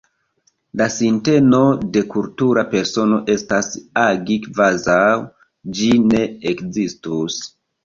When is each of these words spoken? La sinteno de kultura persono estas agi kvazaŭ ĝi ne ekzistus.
La 0.79 0.85
sinteno 0.93 1.59
de 1.97 2.03
kultura 2.13 2.63
persono 2.71 3.21
estas 3.35 3.71
agi 4.07 4.41
kvazaŭ 4.49 4.99
ĝi 5.77 5.93
ne 6.09 6.27
ekzistus. 6.57 7.41